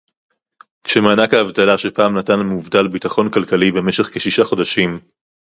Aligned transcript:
כשמענק 0.83 1.33
האבטלה 1.33 1.77
שפעם 1.77 2.17
נתן 2.17 2.39
למובטל 2.39 2.87
ביטחון 2.87 3.31
כלכלי 3.31 3.71
במשך 3.71 4.09
כשישה 4.13 4.43
חודשים 4.45 4.99